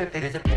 [0.00, 0.47] In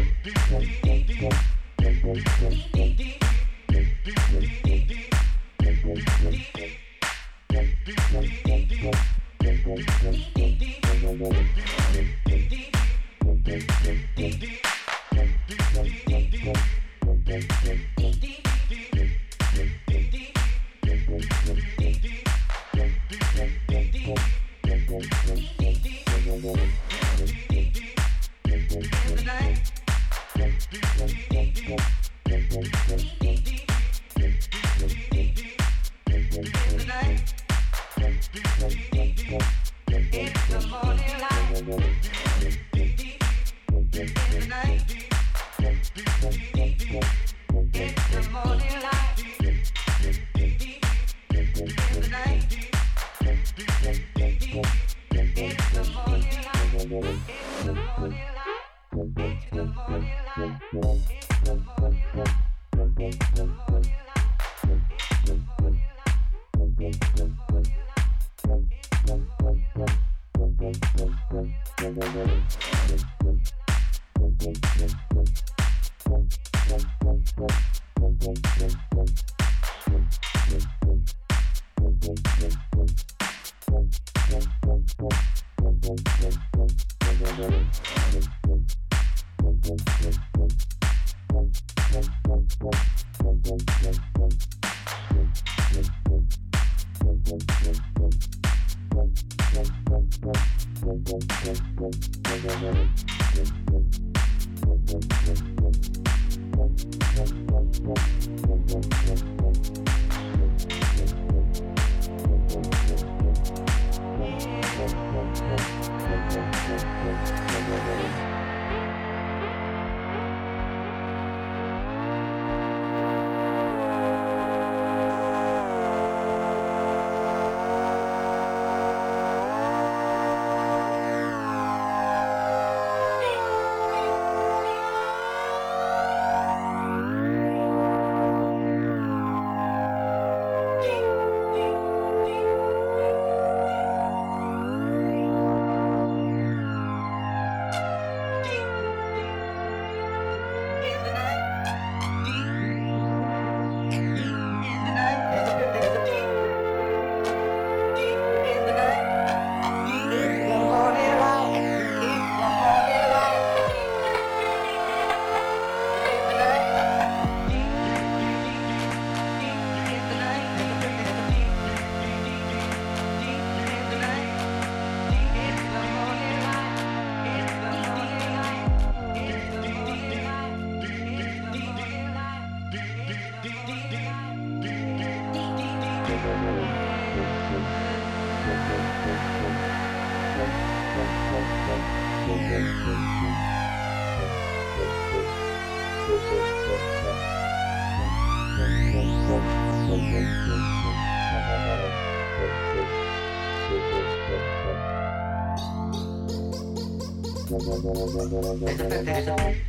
[207.81, 209.60] 别来别别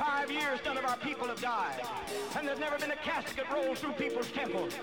[0.00, 1.82] five years, none of our people have died.
[2.34, 4.74] And there's never been a casket rolled through people's temples.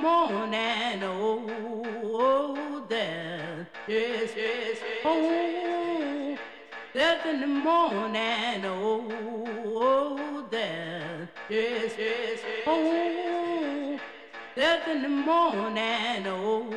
[0.00, 6.38] morning, oh, there's, yes, yes, oh,
[6.94, 9.10] there's in the morning, oh,
[9.66, 13.98] oh, there's, yes, yes, oh,
[14.54, 16.70] there's in the morning, oh,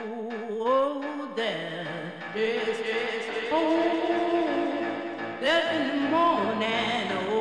[0.60, 3.78] oh, there's, yes, yes, oh,
[5.40, 7.41] there's in the morning, oh.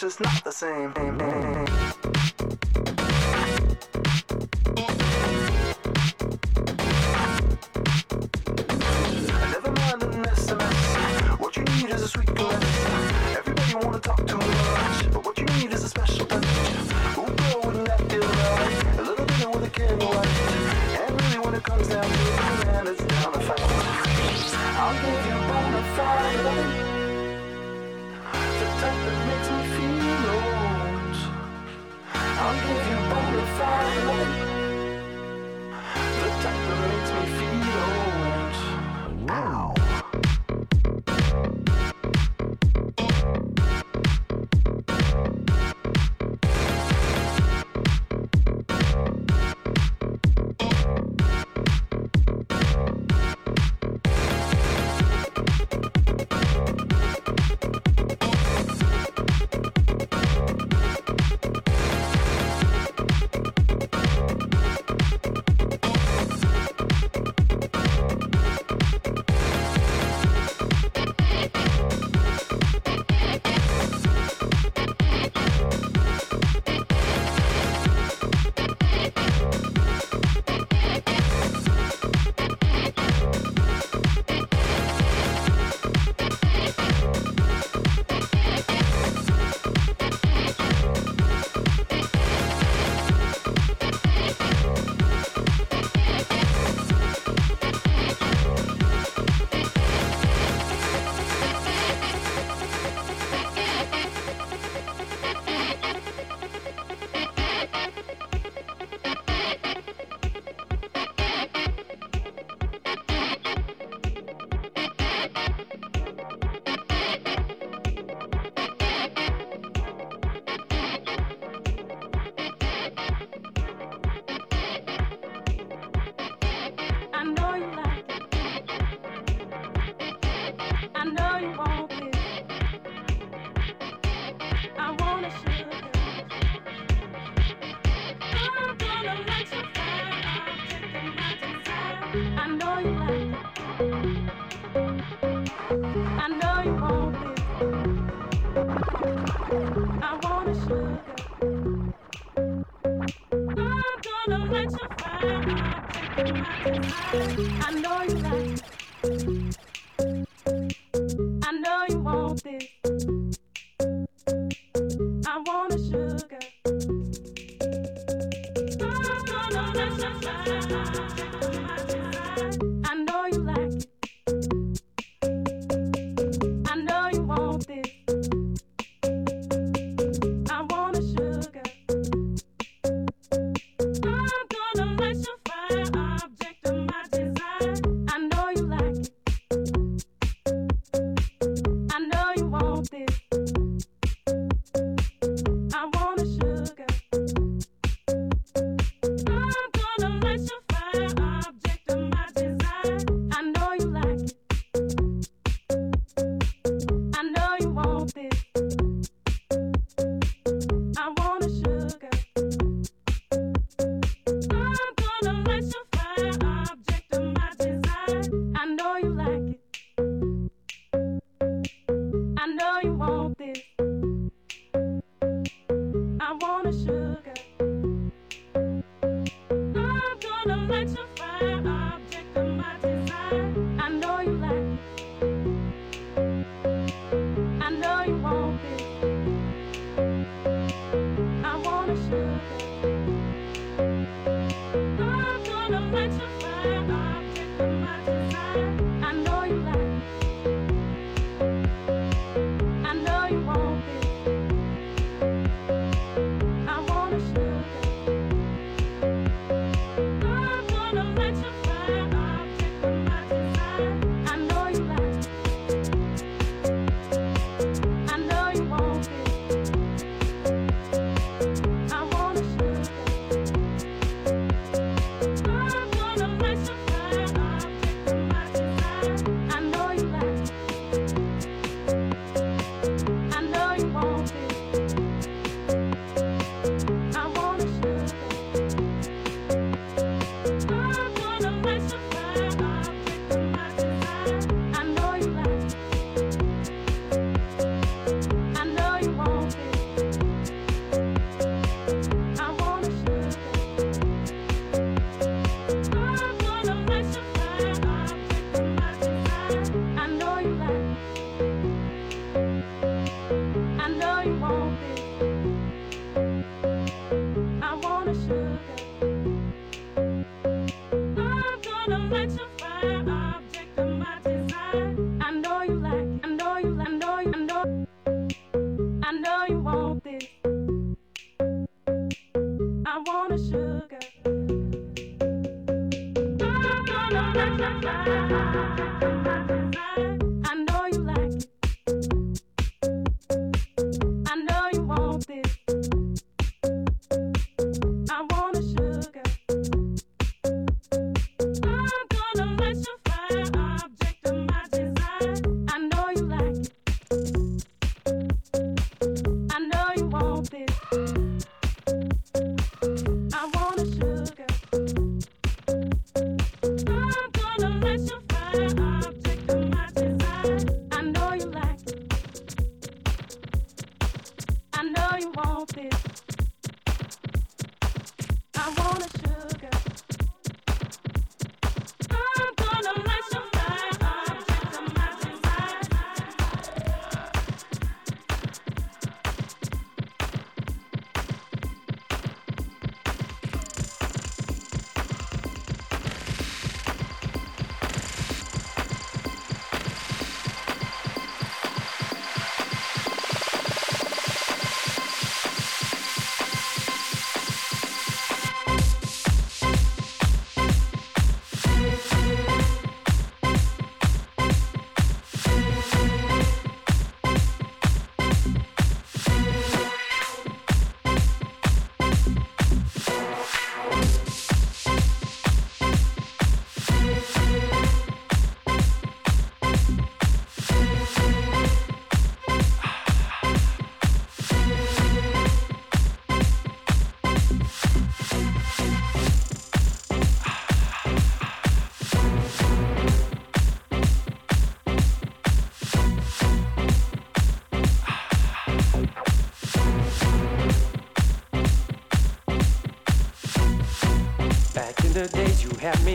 [0.00, 1.29] Just not the same.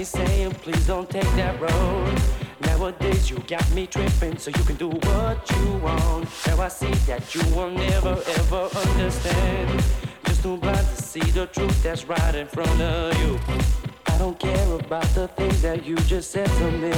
[0.05, 2.21] Saying, please don't take that road.
[2.61, 6.29] Nowadays you got me tripping, so you can do what you want.
[6.45, 9.83] Now I see that you will never ever understand.
[10.25, 13.39] Just too blind to see the truth that's right in front of you.
[14.05, 16.93] I don't care about the things that you just said to me.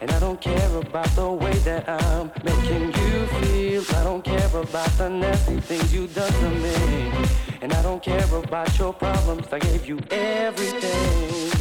[0.00, 3.82] And I don't care about the way that I'm making you feel.
[3.96, 7.12] I don't care about the nasty things you done to me.
[7.62, 9.46] And I don't care about your problems.
[9.52, 11.55] I gave you everything.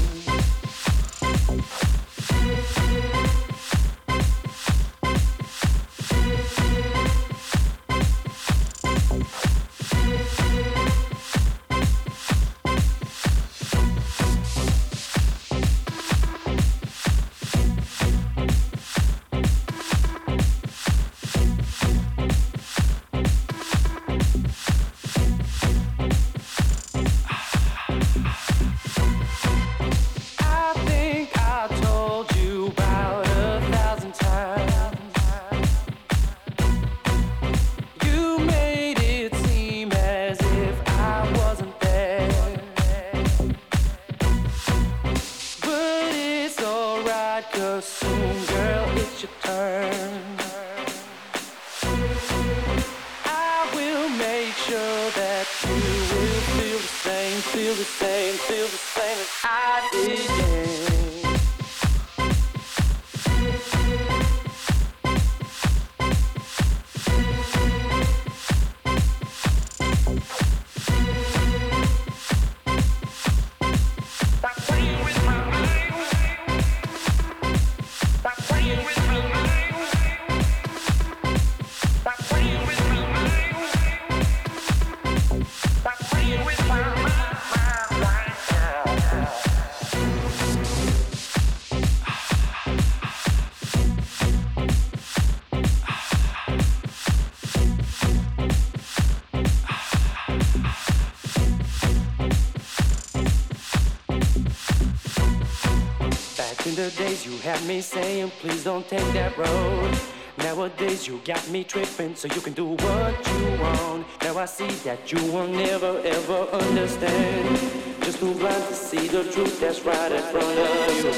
[107.56, 109.92] Had me saying, please don't take that road.
[110.40, 114.06] Nowadays you got me tripping, so you can do what you want.
[114.22, 117.58] Now I see that you will never ever understand.
[118.04, 121.12] Just too blind to see the truth that's right in front of you.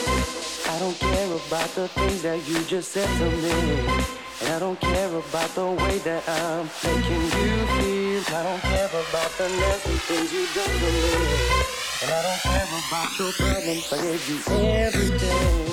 [0.73, 3.57] I don't care about the things that you just said to me.
[4.41, 8.35] And I don't care about the way that I'm making you feel.
[8.37, 11.37] I don't care about the nasty things you do to me.
[12.03, 15.66] And I don't care about your problems, I gave you everything.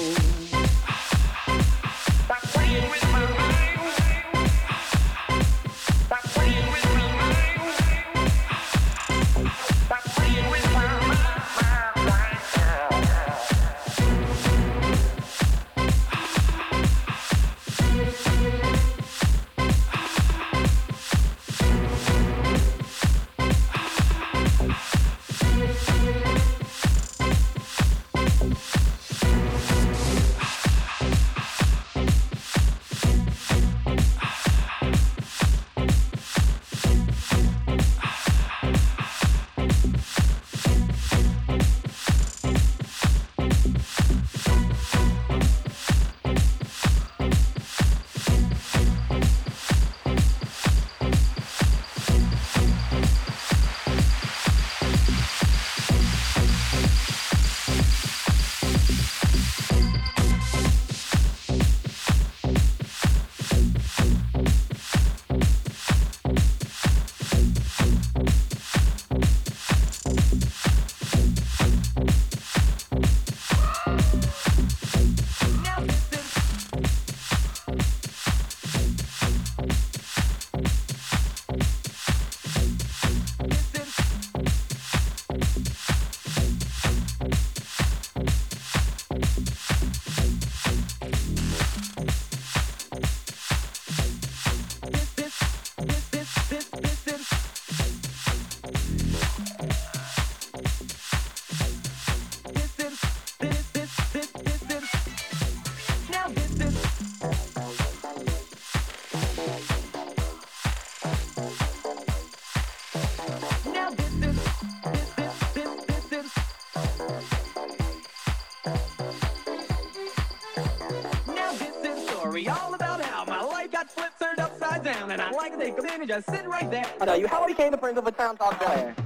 [126.07, 126.87] Just sitting right there.
[127.01, 127.27] I know you.
[127.27, 129.04] How became the prince of a town called Bel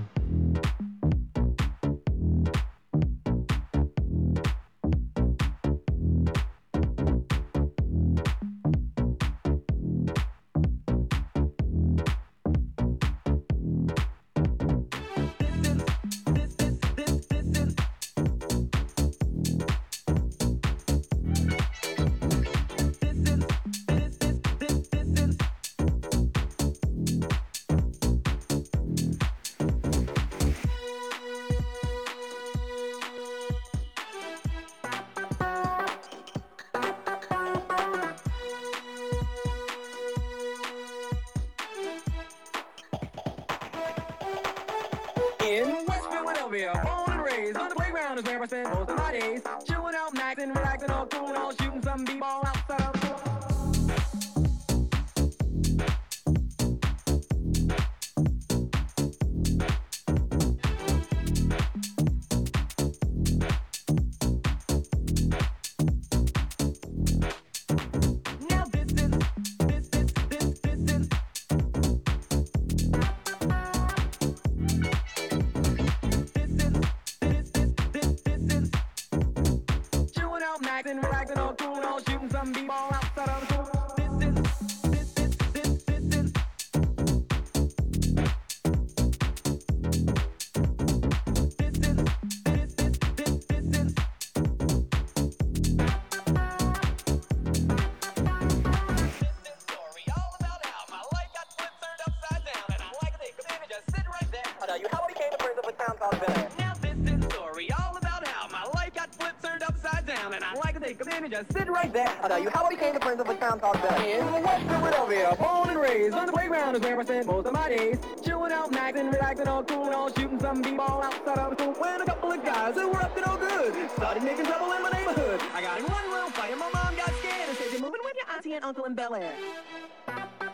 [116.98, 117.98] where I spent most of my days.
[118.24, 121.72] Chilling out, maxing, relaxing, all cool, and all shooting some b-ball outside of school.
[121.74, 124.82] When a couple of guys who were up to no good started making trouble in
[124.82, 125.40] my neighborhood.
[125.54, 128.00] I got in one little fight and my mom got scared and said, you're moving
[128.02, 130.47] with your auntie and uncle in Bel Air.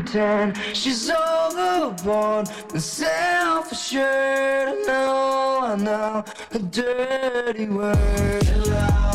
[0.00, 4.68] pretend she's overboard the and self-assured.
[4.68, 9.05] I know, I know a dirty word.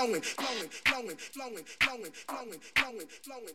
[0.00, 3.54] Flowing, flowing, flowing, flowing, flowing, flowing, flowing, flowing,